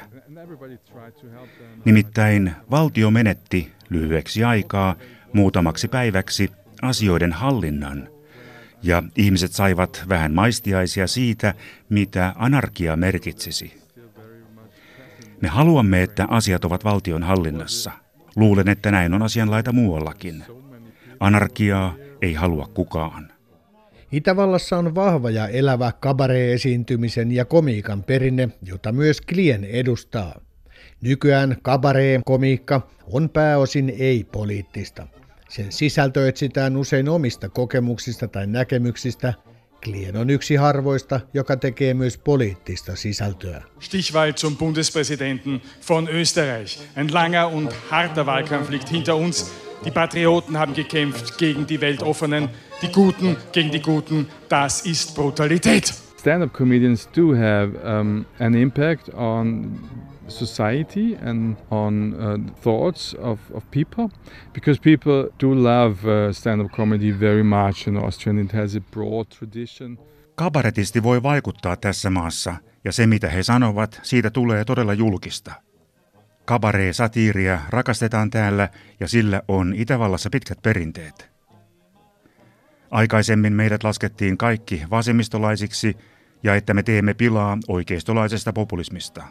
Nimittäin 1.84 2.52
valtio 2.70 3.10
menetti 3.10 3.72
lyhyeksi 3.90 4.44
aikaa, 4.44 4.94
muutamaksi 5.32 5.88
päiväksi, 5.88 6.52
asioiden 6.82 7.32
hallinnan, 7.32 8.08
ja 8.82 9.02
ihmiset 9.16 9.52
saivat 9.52 10.04
vähän 10.08 10.34
maistiaisia 10.34 11.06
siitä, 11.06 11.54
mitä 11.88 12.32
anarkia 12.36 12.96
merkitsisi. 12.96 13.78
Me 15.40 15.48
haluamme, 15.48 16.02
että 16.02 16.26
asiat 16.30 16.64
ovat 16.64 16.84
valtion 16.84 17.22
hallinnassa. 17.22 17.90
Luulen, 18.36 18.68
että 18.68 18.90
näin 18.90 19.14
on 19.14 19.22
asianlaita 19.22 19.72
muuallakin. 19.72 20.44
Anarkiaa 21.20 21.94
ei 22.22 22.34
halua 22.34 22.70
kukaan. 22.74 23.32
Itävallassa 24.12 24.78
on 24.78 24.94
vahva 24.94 25.30
ja 25.30 25.48
elävä 25.48 25.92
kabaree-esiintymisen 26.00 27.32
ja 27.32 27.44
komiikan 27.44 28.02
perinne, 28.02 28.48
jota 28.62 28.92
myös 28.92 29.20
Klien 29.20 29.64
edustaa. 29.64 30.40
Nykyään 31.00 31.56
kabaree-komiikka 31.62 32.88
on 33.06 33.28
pääosin 33.28 33.94
ei-poliittista. 33.98 35.06
Sen 35.48 35.72
sisältö 35.72 36.28
etsitään 36.28 36.76
usein 36.76 37.08
omista 37.08 37.48
kokemuksista 37.48 38.28
tai 38.28 38.46
näkemyksistä. 38.46 39.34
Klien 39.84 40.16
on 40.16 40.30
yksi 40.30 40.56
harvoista, 40.56 41.20
joka 41.34 41.56
tekee 41.56 41.94
myös 41.94 42.18
poliittista 42.18 42.96
sisältöä. 42.96 43.62
Stichwahl 43.80 44.32
zum 44.32 44.56
Bundespräsidenten 44.56 45.62
von 45.88 46.08
Österreich. 46.08 46.80
Ein 46.96 47.14
langer 47.14 47.46
und 47.46 47.72
harter 47.90 48.26
Wahlkampf 48.26 48.70
liegt 48.70 48.88
hinter 48.88 49.14
uns. 49.14 49.52
Die 49.84 49.90
Patrioten 49.90 50.56
haben 50.56 50.74
gekämpft 50.74 51.38
gegen 51.38 51.68
die 51.68 51.80
Weltoffenen, 51.80 52.48
die 52.82 52.88
Guten 52.88 53.36
gegen 53.52 53.70
die 53.72 53.82
Guten. 53.82 54.26
Das 54.48 54.86
ist 54.86 55.14
Brutalität. 55.14 55.94
Stand-up 56.20 56.52
comedians 56.52 57.08
do 57.16 57.36
have 57.36 57.70
um, 57.84 58.26
an 58.38 58.54
impact 58.54 59.14
on 59.14 59.78
society 60.28 61.16
and 61.26 61.56
on 61.70 62.14
uh, 62.14 62.54
thoughts 62.54 63.14
of, 63.14 63.40
of 63.52 63.64
people 63.70 64.08
because 64.52 64.80
people 64.80 65.30
do 65.40 65.54
love 65.54 65.94
uh, 66.04 66.32
stand-up 66.32 66.72
comedy 66.72 67.20
very 67.20 67.42
much 67.42 67.88
in 67.88 67.96
Austria 67.96 68.30
and 68.30 68.44
it 68.44 68.52
has 68.52 68.76
a 68.76 68.80
broad 68.80 69.26
tradition. 69.38 69.98
Kabaretisti 70.34 71.02
voi 71.02 71.22
vaikuttaa 71.22 71.76
tässä 71.76 72.10
maassa 72.10 72.56
ja 72.84 72.92
se 72.92 73.06
mitä 73.06 73.28
he 73.28 73.42
sanovat, 73.42 74.00
siitä 74.02 74.30
tulee 74.30 74.64
todella 74.64 74.94
julkista. 74.94 75.52
Kabaree-satiiria 76.44 77.58
rakastetaan 77.68 78.30
täällä 78.30 78.68
ja 79.00 79.08
sillä 79.08 79.42
on 79.48 79.74
Itävallassa 79.76 80.30
pitkät 80.30 80.58
perinteet. 80.62 81.30
Aikaisemmin 82.90 83.52
meidät 83.52 83.84
laskettiin 83.84 84.38
kaikki 84.38 84.82
vasemmistolaisiksi 84.90 85.96
ja 86.42 86.54
että 86.54 86.74
me 86.74 86.82
teemme 86.82 87.14
pilaa 87.14 87.58
oikeistolaisesta 87.68 88.52
populismista. 88.52 89.24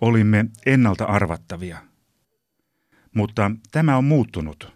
Olimme 0.00 0.44
ennalta 0.66 1.04
arvattavia. 1.04 1.78
Mutta 3.14 3.50
tämä 3.70 3.96
on 3.96 4.04
muuttunut. 4.04 4.72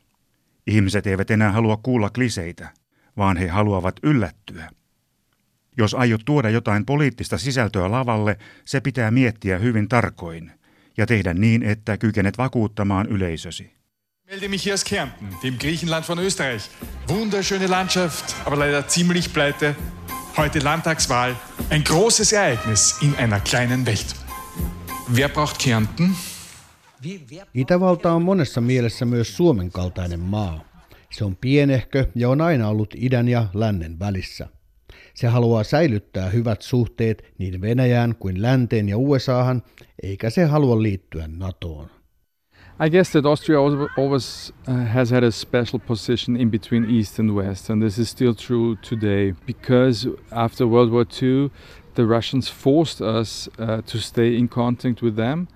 Ihmiset 0.66 1.06
eivät 1.06 1.30
enää 1.30 1.52
halua 1.52 1.76
kuulla 1.76 2.10
kliseitä, 2.10 2.68
vaan 3.16 3.36
he 3.36 3.48
haluavat 3.48 3.96
yllättyä. 4.02 4.70
Jos 5.76 5.94
aiot 5.94 6.20
tuoda 6.24 6.50
jotain 6.50 6.86
poliittista 6.86 7.38
sisältöä 7.38 7.90
lavalle, 7.90 8.38
se 8.64 8.80
pitää 8.80 9.10
miettiä 9.10 9.58
hyvin 9.58 9.88
tarkoin 9.88 10.52
ja 10.96 11.06
tehdä 11.06 11.34
niin, 11.34 11.62
että 11.62 11.98
kykenet 11.98 12.38
vakuuttamaan 12.38 13.06
yleisösi. 13.06 13.74
Melde 14.30 14.48
mich 14.48 14.64
hier 14.64 14.72
aus 14.72 14.84
Kärnten, 14.84 15.28
dem 15.42 15.54
Griechenland 15.58 16.04
von 16.08 16.18
Österreich. 16.18 16.70
Wunderschöne 17.08 17.70
Landschaft, 17.70 18.36
aber 18.46 18.58
leider 18.58 18.82
ziemlich 18.82 19.32
pleite. 19.32 19.76
Heute 20.36 20.64
Landtagswahl, 20.64 21.34
ein 21.70 21.84
großes 21.84 22.32
Ereignis 22.32 23.02
in 23.02 23.14
einer 23.16 23.40
kleinen 23.40 23.84
Welt. 23.86 24.23
Wer 25.12 25.28
braucht 25.28 25.56
Kärnten? 25.64 26.10
Itävalta 27.54 28.12
on 28.12 28.22
monessa 28.22 28.60
mielessä 28.60 29.04
myös 29.04 29.36
Suomen 29.36 29.72
kaltainen 29.72 30.20
maa. 30.20 30.64
Se 31.10 31.24
on 31.24 31.36
pienehkö 31.36 32.06
ja 32.14 32.28
on 32.28 32.40
aina 32.40 32.68
ollut 32.68 32.94
idän 32.96 33.28
ja 33.28 33.46
lännen 33.54 33.98
välissä. 33.98 34.48
Se 35.14 35.26
haluaa 35.26 35.64
säilyttää 35.64 36.30
hyvät 36.30 36.62
suhteet 36.62 37.34
niin 37.38 37.60
Venäjään 37.60 38.14
kuin 38.18 38.42
länteen 38.42 38.88
ja 38.88 38.98
USAhan, 38.98 39.62
eikä 40.02 40.30
se 40.30 40.44
halua 40.44 40.82
liittyä 40.82 41.28
NATOon. 41.28 41.90
I 42.86 42.90
guess 42.90 43.10
that 43.10 43.26
Austria 43.26 43.58
always 43.96 44.52
uh, 44.68 44.74
has 44.94 45.10
had 45.10 45.22
a 45.22 45.30
special 45.30 45.78
position 45.86 46.36
in 46.36 46.50
between 46.50 46.90
East 46.90 47.18
and 47.18 47.30
West, 47.30 47.70
and 47.70 47.82
this 47.82 47.98
is 47.98 48.10
still 48.10 48.34
true 48.34 48.76
today 48.88 49.32
because 49.46 50.08
after 50.30 50.66
World 50.66 50.90
War 50.90 51.06
II, 51.22 51.50
the 51.94 52.02
Russians 52.16 52.54
forced 52.54 53.06
us 53.20 53.50
uh, 53.58 53.84
to 53.92 53.98
stay 53.98 54.36
in 54.36 54.48
contact 54.48 55.02
with 55.02 55.16
them. 55.16 55.46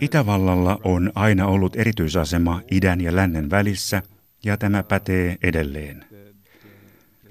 Itävallalla 0.00 0.80
on 0.84 1.12
aina 1.14 1.46
ollut 1.46 1.76
erityisasema 1.76 2.60
idän 2.70 3.00
ja 3.00 3.16
lännen 3.16 3.50
välissä, 3.50 4.02
ja 4.44 4.56
tämä 4.56 4.82
pätee 4.82 5.36
edelleen. 5.42 6.04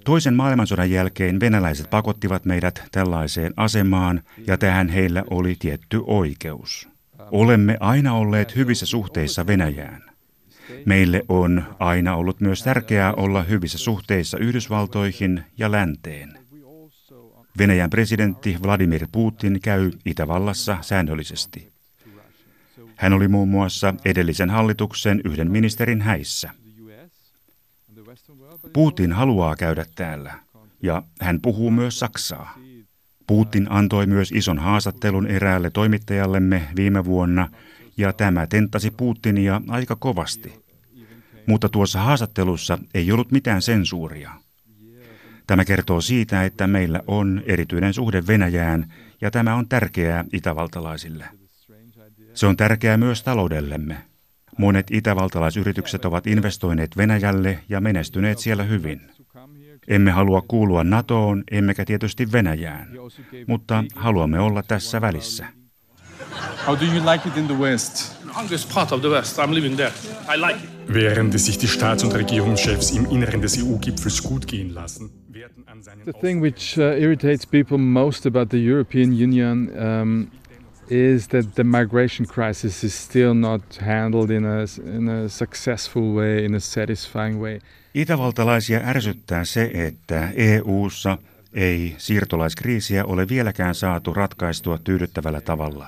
Toisen 0.04 0.34
maailmansodan 0.34 0.92
jälkeen 0.92 1.40
venäläiset 1.40 1.90
pakottivat 1.90 2.46
meidät 2.46 2.84
tällaiseen 2.92 3.54
asemaan, 3.58 4.22
ja 4.48 4.58
tähän 4.58 4.90
heillä 4.90 5.24
oli 5.30 5.56
tietty 5.60 6.02
oikeus. 6.06 6.90
Olemme 7.32 7.78
aina 7.80 8.14
olleet 8.14 8.56
hyvissä 8.56 8.86
suhteissa 8.86 9.48
Venäjään. 9.48 10.04
Meille 10.86 11.26
on 11.30 11.64
aina 11.80 12.16
ollut 12.16 12.42
myös 12.42 12.64
tärkeää 12.64 13.14
olla 13.14 13.44
hyvissä 13.44 13.78
suhteissa 13.78 14.38
Yhdysvaltoihin 14.38 15.44
ja 15.58 15.72
länteen. 15.72 16.47
Venäjän 17.58 17.90
presidentti 17.90 18.58
Vladimir 18.64 19.08
Putin 19.12 19.60
käy 19.62 19.92
Itävallassa 20.06 20.78
säännöllisesti. 20.82 21.72
Hän 22.96 23.14
oli 23.14 23.28
muun 23.28 23.50
muassa 23.50 23.94
edellisen 24.06 24.50
hallituksen 24.50 25.22
yhden 25.26 25.52
ministerin 25.52 26.02
häissä. 26.02 26.50
Putin 28.74 29.12
haluaa 29.12 29.56
käydä 29.56 29.86
täällä, 29.96 30.40
ja 30.84 31.04
hän 31.22 31.42
puhuu 31.42 31.72
myös 31.72 32.00
Saksaa. 32.00 32.60
Putin 33.28 33.68
antoi 33.70 34.06
myös 34.06 34.32
ison 34.32 34.60
haastattelun 34.60 35.28
eräälle 35.28 35.70
toimittajallemme 35.70 36.68
viime 36.76 37.06
vuonna, 37.06 37.50
ja 37.98 38.14
tämä 38.14 38.48
tentasi 38.48 38.92
Putinia 38.92 39.62
aika 39.68 39.96
kovasti. 39.96 40.54
Mutta 41.48 41.70
tuossa 41.70 42.02
haastattelussa 42.02 42.78
ei 42.94 43.12
ollut 43.12 43.32
mitään 43.32 43.62
sensuuria. 43.62 44.32
Tämä 45.48 45.66
kertoo 45.66 46.02
siitä, 46.02 46.44
että 46.44 46.68
meillä 46.68 47.02
on 47.08 47.42
erityinen 47.46 47.94
suhde 47.94 48.28
Venäjään, 48.28 48.94
ja 49.22 49.32
tämä 49.32 49.56
on 49.56 49.68
tärkeää 49.68 50.26
itävaltalaisille. 50.34 51.26
Se 52.34 52.48
on 52.48 52.58
tärkeää 52.58 52.98
myös 52.98 53.24
taloudellemme. 53.24 53.98
Monet 54.58 54.92
itävaltalaisyritykset 54.92 56.06
ovat 56.06 56.28
investoineet 56.28 56.98
Venäjälle 56.98 57.60
ja 57.70 57.82
menestyneet 57.82 58.40
siellä 58.40 58.64
hyvin. 58.64 59.02
Emme 59.88 60.12
halua 60.12 60.42
kuulua 60.48 60.84
NATOon, 60.84 61.44
emmekä 61.52 61.86
tietysti 61.86 62.32
Venäjään, 62.32 62.88
mutta 63.48 63.84
haluamme 63.96 64.40
olla 64.40 64.64
tässä 64.64 65.02
välissä. 65.02 65.46
How 66.68 66.76
do 66.80 66.86
you 66.86 67.12
like 67.12 67.30
it 67.30 67.38
in 67.38 67.48
the 67.48 67.58
West? 67.58 68.18
I'm 68.26 68.74
part 68.74 68.92
of 68.92 69.02
the 69.02 69.10
West. 69.10 69.38
I'm 69.38 69.54
living 69.54 69.76
there. 69.76 69.92
I 70.36 70.38
like 70.38 70.60
it. 70.64 70.94
Während 70.94 71.40
sich 71.40 71.58
die 71.58 71.68
Staats- 71.68 72.04
und 72.04 72.14
Regierungschefs 72.14 72.92
im 72.92 73.06
Inneren 73.06 73.42
des 73.42 73.58
EU-Gipfels 73.58 74.24
gut 74.24 74.48
gehen 74.48 74.74
lassen, 74.74 75.10
The 76.06 76.14
thing 76.22 76.42
which 76.42 76.78
uh, 76.78 76.84
irritates 76.84 77.46
people 77.46 77.78
most 77.78 78.26
about 78.26 78.50
the 78.50 78.58
European 78.58 79.14
Union 79.14 79.70
um, 79.78 80.28
is 80.90 81.28
that 81.28 81.56
the 81.56 81.64
migration 81.64 82.28
crisis 82.28 82.84
is 82.84 83.04
still 83.04 83.34
not 83.34 83.62
handled 83.82 84.30
in 84.30 84.46
a, 84.46 84.66
in 84.98 85.10
a 85.10 85.30
successful 85.30 86.16
way, 86.16 86.46
in 86.46 86.56
a 86.56 86.60
satisfying 86.60 87.42
way. 87.42 87.60
Itävaltalaisia 87.94 88.80
ärsyttää 88.84 89.46
se, 89.46 89.72
että 89.74 90.30
EU:ssa 90.36 91.18
ei 91.54 91.96
siirtolaiskriisiä 91.98 93.06
ole 93.06 93.28
vieläkään 93.28 93.76
saatu 93.76 94.14
ratkaistua 94.14 94.78
tyydyttävällä 94.78 95.42
tavalla. 95.42 95.88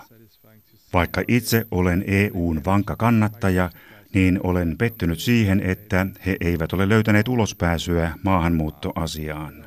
Vaikka 0.93 1.23
itse 1.27 1.65
olen 1.71 2.03
EUn 2.07 2.61
vankka 2.65 2.95
kannattaja, 2.95 3.69
niin 4.13 4.39
olen 4.43 4.75
pettynyt 4.77 5.19
siihen, 5.19 5.59
että 5.59 6.05
he 6.25 6.37
eivät 6.41 6.73
ole 6.73 6.89
löytäneet 6.89 7.27
ulospääsyä 7.27 8.11
maahanmuuttoasiaan. 8.23 9.65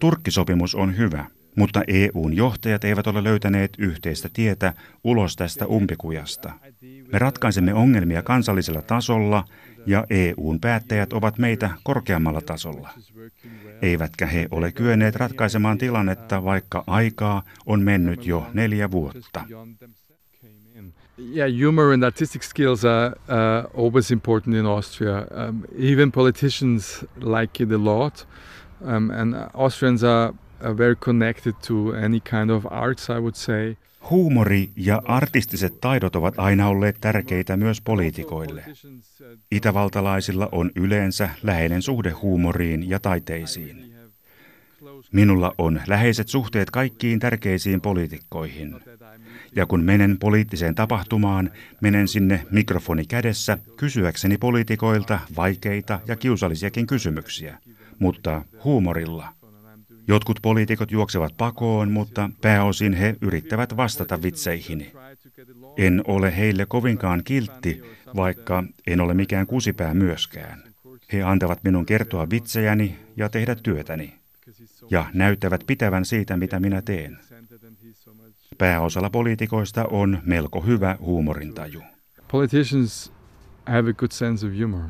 Turkkisopimus 0.00 0.74
on 0.74 0.96
hyvä, 0.98 1.24
mutta 1.56 1.82
EUn 1.88 2.36
johtajat 2.36 2.84
eivät 2.84 3.06
ole 3.06 3.24
löytäneet 3.24 3.72
yhteistä 3.78 4.28
tietä 4.32 4.74
ulos 5.04 5.36
tästä 5.36 5.66
umpikujasta. 5.66 6.52
Me 7.12 7.18
ratkaisemme 7.18 7.74
ongelmia 7.74 8.22
kansallisella 8.22 8.82
tasolla 8.82 9.44
ja 9.86 10.06
EUn 10.10 10.60
päättäjät 10.60 11.12
ovat 11.12 11.38
meitä 11.38 11.70
korkeammalla 11.82 12.40
tasolla. 12.40 12.90
Eivätkä 13.82 14.26
he 14.26 14.48
ole 14.50 14.72
kyenneet 14.72 15.16
ratkaisemaan 15.16 15.78
tilannetta, 15.78 16.44
vaikka 16.44 16.84
aikaa 16.86 17.42
on 17.66 17.82
mennyt 17.82 18.26
jo 18.26 18.46
neljä 18.54 18.90
vuotta. 18.90 19.44
Yeah, 21.16 21.46
humor 21.46 21.92
and 21.92 22.04
artistic 22.04 22.42
skills 22.42 22.84
are 22.84 23.14
uh, 23.28 23.82
always 23.82 24.10
important 24.10 24.56
in 24.56 24.66
Austria. 24.66 25.26
Um, 25.30 25.64
even 25.76 26.12
politicians 26.12 27.04
like 27.20 27.62
it 27.62 27.72
a 27.72 27.84
lot, 27.84 28.26
um, 28.84 29.10
and 29.10 29.34
Austrians 29.54 30.02
are, 30.02 30.34
are 30.60 30.74
very 30.78 30.96
connected 30.96 31.54
to 31.62 31.94
any 31.94 32.20
kind 32.20 32.50
of 32.50 32.66
arts, 32.70 33.08
I 33.10 33.18
would 33.18 33.36
say. 33.36 33.76
Huumori 34.10 34.70
ja 34.76 35.02
artistiset 35.04 35.80
taidot 35.80 36.16
ovat 36.16 36.34
aina 36.36 36.68
olleet 36.68 36.96
tärkeitä 37.00 37.56
myös 37.56 37.80
poliitikoille. 37.80 38.64
Itävaltalaisilla 39.50 40.48
on 40.52 40.70
yleensä 40.76 41.28
läheinen 41.42 41.82
suhde 41.82 42.10
huumoriin 42.10 42.90
ja 42.90 43.00
taiteisiin. 43.00 43.94
Minulla 45.12 45.54
on 45.58 45.80
läheiset 45.86 46.28
suhteet 46.28 46.70
kaikkiin 46.70 47.18
tärkeisiin 47.18 47.80
poliitikkoihin. 47.80 48.76
Ja 49.56 49.66
kun 49.66 49.84
menen 49.84 50.16
poliittiseen 50.18 50.74
tapahtumaan, 50.74 51.50
menen 51.80 52.08
sinne 52.08 52.46
mikrofoni 52.50 53.04
kädessä 53.06 53.58
kysyäkseni 53.76 54.38
poliitikoilta 54.38 55.18
vaikeita 55.36 56.00
ja 56.06 56.16
kiusallisiakin 56.16 56.86
kysymyksiä, 56.86 57.58
mutta 57.98 58.42
huumorilla– 58.64 59.28
Jotkut 60.08 60.38
poliitikot 60.42 60.90
juoksevat 60.90 61.36
pakoon, 61.36 61.90
mutta 61.90 62.30
pääosin 62.40 62.92
he 62.92 63.16
yrittävät 63.20 63.76
vastata 63.76 64.22
vitseihini. 64.22 64.92
En 65.76 66.02
ole 66.06 66.36
heille 66.36 66.66
kovinkaan 66.66 67.24
kiltti, 67.24 67.82
vaikka 68.16 68.64
en 68.86 69.00
ole 69.00 69.14
mikään 69.14 69.46
kusipää 69.46 69.94
myöskään. 69.94 70.62
He 71.12 71.22
antavat 71.22 71.64
minun 71.64 71.86
kertoa 71.86 72.30
vitsejäni 72.30 72.96
ja 73.16 73.28
tehdä 73.28 73.54
työtäni. 73.54 74.14
Ja 74.90 75.06
näyttävät 75.14 75.60
pitävän 75.66 76.04
siitä, 76.04 76.36
mitä 76.36 76.60
minä 76.60 76.82
teen. 76.82 77.18
Pääosalla 78.58 79.10
poliitikoista 79.10 79.84
on 79.90 80.18
melko 80.24 80.60
hyvä 80.60 80.96
huumorintaju. 81.00 81.82
Politicians 82.32 83.12
have 83.66 83.90
a 83.90 83.92
good 83.92 84.12
sense 84.12 84.46
of 84.46 84.52
humor. 84.62 84.84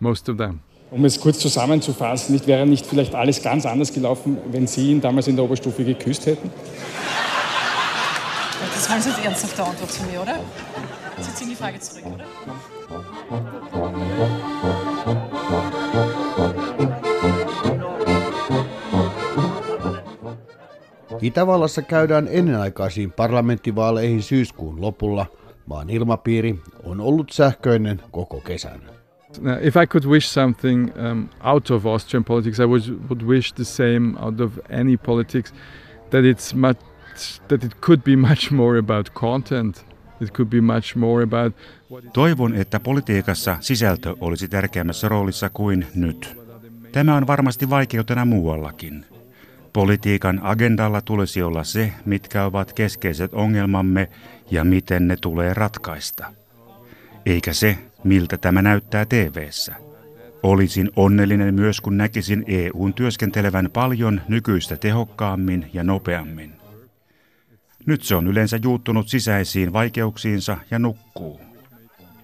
Most 0.00 0.28
of 0.28 0.36
them. 0.36 0.58
Um 0.90 1.04
es 1.04 1.18
kurz 1.18 1.38
zusammenzufassen, 1.38 2.32
nicht, 2.32 2.46
wäre 2.46 2.66
nicht 2.66 2.86
vielleicht 2.86 3.14
alles 3.14 3.42
ganz 3.42 3.66
anders 3.66 3.92
gelaufen, 3.92 4.38
wenn 4.52 4.68
Sie 4.68 4.90
ihn 4.90 5.00
damals 5.00 5.28
in 5.28 5.36
der 5.36 5.44
Oberstufe 5.44 5.84
geküsst 5.84 6.26
hätten? 6.26 6.50
Das 8.74 8.88
war 8.88 8.96
jetzt 8.96 9.24
ernsthafte 9.24 9.64
Antwort 9.64 9.92
zu 9.92 10.02
mir, 10.04 10.22
oder? 10.22 10.38
Sie 11.20 11.34
ziehen 11.34 11.50
die 11.50 11.56
Frage 11.56 11.78
zurück, 11.80 12.04
oder? 12.06 12.24
Itävallassa 21.20 21.82
käydään 21.82 22.28
ennenaikaisiin 22.30 23.12
parlamenttivaaleihin 23.12 24.22
syyskuun 24.22 24.80
lopulla. 24.80 25.26
Maan 25.66 25.90
ilmapiiri 25.90 26.58
on 26.84 27.00
ollut 27.00 27.30
sähköinen 27.30 28.02
koko 28.10 28.40
kesän. 28.40 28.80
If 29.60 29.76
I 29.76 29.86
could 29.86 30.04
wish 30.04 30.26
something 30.26 30.90
um, 31.10 31.28
out 31.44 31.70
of 31.70 31.86
Austrian 31.86 32.24
politics, 32.24 32.58
I 32.58 32.64
would, 32.66 32.82
would 33.08 33.22
wish 33.22 33.54
the 33.54 33.64
same 33.64 34.20
out 34.20 34.40
of 34.40 34.58
any 34.80 34.96
politics, 34.96 35.54
that 36.10 36.24
it's 36.24 36.54
much, 36.54 36.80
that 37.48 37.64
it 37.64 37.80
could 37.80 38.02
be 38.02 38.16
much 38.16 38.50
more 38.50 38.78
about 38.78 39.10
content. 39.14 39.86
It 40.20 40.32
could 40.32 40.48
be 40.48 40.60
much 40.60 40.96
more 40.96 41.22
about 41.22 41.56
Toivon, 42.12 42.54
että 42.54 42.80
politiikassa 42.80 43.56
sisältö 43.60 44.16
olisi 44.20 44.48
tärkeämmässä 44.48 45.08
roolissa 45.08 45.50
kuin 45.50 45.86
nyt. 45.94 46.38
Tämä 46.92 47.16
on 47.16 47.26
varmasti 47.26 47.70
vaikeutena 47.70 48.24
muuallakin. 48.24 49.06
Politiikan 49.72 50.40
agendalla 50.42 51.00
tulisi 51.00 51.42
olla 51.42 51.64
se, 51.64 51.92
mitkä 52.04 52.44
ovat 52.44 52.72
keskeiset 52.72 53.34
ongelmamme 53.34 54.08
ja 54.50 54.64
miten 54.64 55.08
ne 55.08 55.16
tulee 55.16 55.54
ratkaista. 55.54 56.32
Eikä 57.26 57.52
se, 57.52 57.78
miltä 58.04 58.36
tämä 58.36 58.62
näyttää 58.62 59.04
TV:ssä. 59.04 59.74
Olisin 60.42 60.90
onnellinen 60.96 61.54
myös, 61.54 61.80
kun 61.80 61.96
näkisin 61.96 62.44
EUn 62.46 62.94
työskentelevän 62.94 63.70
paljon 63.72 64.20
nykyistä 64.28 64.76
tehokkaammin 64.76 65.70
ja 65.72 65.84
nopeammin. 65.84 66.52
Nyt 67.86 68.02
se 68.02 68.14
on 68.14 68.26
yleensä 68.26 68.58
juuttunut 68.62 69.08
sisäisiin 69.08 69.72
vaikeuksiinsa 69.72 70.58
ja 70.70 70.78
nukkuu. 70.78 71.40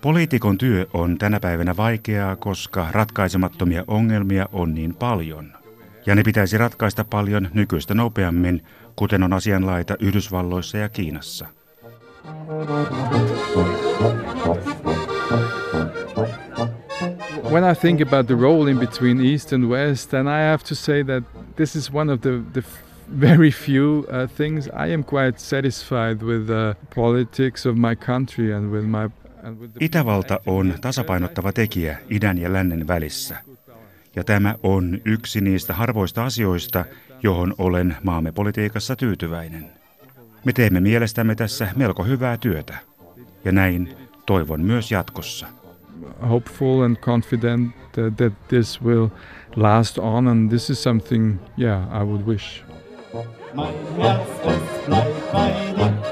Poliitikon 0.00 0.58
työ 0.58 0.86
on 0.92 1.18
tänä 1.18 1.40
päivänä 1.40 1.76
vaikeaa, 1.76 2.36
koska 2.36 2.86
ratkaisemattomia 2.90 3.84
ongelmia 3.86 4.48
on 4.52 4.74
niin 4.74 4.94
paljon. 4.94 5.63
Ja 6.06 6.14
ne 6.14 6.22
pitäisi 6.22 6.58
ratkaista 6.58 7.04
paljon 7.04 7.48
nykyistä 7.54 7.94
nopeammin, 7.94 8.62
kuten 8.96 9.22
on 9.22 9.32
asianlaita 9.32 9.96
Yhdysvalloissa 10.00 10.78
ja 10.78 10.88
Kiinassa. 10.88 11.46
When 17.50 17.64
I 17.72 17.74
think 17.80 18.00
about 18.00 18.26
the 18.26 18.34
role 18.34 18.70
in 18.70 18.78
between 18.78 19.20
East 19.20 19.52
and 19.52 19.64
West, 19.64 20.10
then 20.10 20.26
I 20.26 20.50
have 20.50 20.64
to 20.68 20.74
say 20.74 21.04
that 21.04 21.24
this 21.56 21.76
is 21.76 21.94
one 21.94 22.12
of 22.12 22.20
the, 22.20 22.30
the 22.52 22.62
very 23.20 23.50
few 23.50 24.06
uh, 24.08 24.26
things 24.36 24.66
I 24.66 24.94
am 24.94 25.04
quite 25.04 25.38
satisfied 25.38 26.22
with 26.22 26.46
the 26.46 26.76
politics 26.94 27.66
of 27.66 27.76
my 27.76 27.96
country 27.96 28.52
and 28.52 28.72
with 28.72 28.84
my 28.84 29.10
Itävalta 29.80 30.40
on 30.46 30.74
tasapainottava 30.80 31.52
tekijä 31.52 31.98
idän 32.10 32.38
ja 32.38 32.52
lännen 32.52 32.88
välissä. 32.88 33.36
Ja 34.16 34.24
tämä 34.24 34.54
on 34.62 34.98
yksi 35.04 35.40
niistä 35.40 35.74
harvoista 35.74 36.24
asioista, 36.24 36.84
johon 37.22 37.54
olen 37.58 37.96
maamme 38.02 38.32
politiikassa 38.32 38.96
tyytyväinen. 38.96 39.70
Me 40.44 40.52
teemme 40.52 40.80
mielestämme 40.80 41.34
tässä 41.34 41.68
melko 41.76 42.04
hyvää 42.04 42.36
työtä. 42.36 42.78
Ja 43.44 43.52
näin 43.52 43.96
toivon 44.26 44.60
myös 44.60 44.92
jatkossa. 44.92 45.46
Hopeful 46.28 46.82
and 46.82 46.96
confident 46.96 47.74
that 48.16 48.48
this 48.48 48.82
will 48.82 49.08
last 49.56 49.98
on 49.98 50.28
and 50.28 50.48
this 50.48 50.70
is 50.70 50.82
something, 50.82 51.38
yeah, 51.60 52.02
I 52.02 52.04
would 52.04 52.26
wish. 52.26 52.64
Mein 53.54 53.74
Herz, 53.96 54.28
es 54.44 54.86
bleibt 54.86 55.32
bei 55.32 55.52
dir. 55.76 56.04